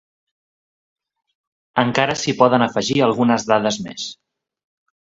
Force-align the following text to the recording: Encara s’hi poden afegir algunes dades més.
Encara 1.83 2.17
s’hi 2.23 2.35
poden 2.41 2.69
afegir 2.71 3.01
algunes 3.13 3.49
dades 3.55 3.81
més. 3.89 4.11